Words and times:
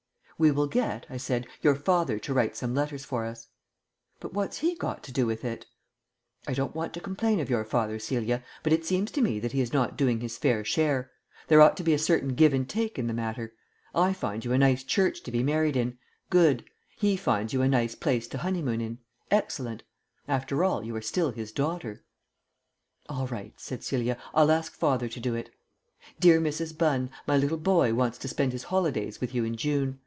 "We 0.39 0.49
will 0.49 0.65
get," 0.65 1.05
I 1.07 1.17
said, 1.17 1.45
"your 1.61 1.75
father 1.75 2.17
to 2.17 2.33
write 2.33 2.57
some 2.57 2.73
letters 2.73 3.05
for 3.05 3.25
us." 3.25 3.49
"But 4.19 4.33
what's 4.33 4.57
he 4.57 4.73
got 4.73 5.03
to 5.03 5.11
do 5.11 5.27
with 5.27 5.45
it?" 5.45 5.67
"I 6.47 6.55
don't 6.55 6.73
want 6.73 6.95
to 6.95 6.99
complain 6.99 7.39
of 7.39 7.47
your 7.47 7.63
father, 7.63 7.99
Celia, 7.99 8.43
but 8.63 8.73
it 8.73 8.83
seems 8.83 9.11
to 9.11 9.21
me 9.21 9.39
that 9.39 9.51
he 9.51 9.61
is 9.61 9.71
not 9.71 9.95
doing 9.99 10.19
his 10.19 10.39
fair 10.39 10.65
share. 10.65 11.11
There 11.47 11.61
ought 11.61 11.77
to 11.77 11.83
be 11.83 11.93
a 11.93 11.99
certain 11.99 12.29
give 12.33 12.55
and 12.55 12.67
take 12.67 12.97
in 12.97 13.05
the 13.05 13.13
matter. 13.13 13.53
I 13.93 14.13
find 14.13 14.43
you 14.43 14.51
a 14.51 14.57
nice 14.57 14.83
church 14.83 15.21
to 15.21 15.31
be 15.31 15.43
married 15.43 15.77
in 15.77 15.99
good. 16.31 16.65
He 16.97 17.17
finds 17.17 17.53
you 17.53 17.61
a 17.61 17.69
nice 17.69 17.93
place 17.93 18.27
to 18.29 18.39
honeymoon 18.39 18.81
in 18.81 18.97
excellent. 19.29 19.83
After 20.27 20.63
all, 20.63 20.83
you 20.83 20.95
are 20.95 21.01
still 21.03 21.29
his 21.29 21.51
daughter." 21.51 22.03
"All 23.07 23.27
right," 23.27 23.53
said 23.59 23.83
Celia, 23.83 24.17
"I'll 24.33 24.49
ask 24.49 24.73
father 24.73 25.07
to 25.07 25.19
do 25.19 25.35
it. 25.35 25.51
'Dear 26.19 26.41
Mrs. 26.41 26.75
Bunn, 26.75 27.11
my 27.27 27.37
little 27.37 27.59
boy 27.59 27.93
wants 27.93 28.17
to 28.17 28.27
spend 28.27 28.53
his 28.53 28.63
holidays 28.63 29.21
with 29.21 29.35
you 29.35 29.43
in 29.43 29.55
June. 29.55 29.99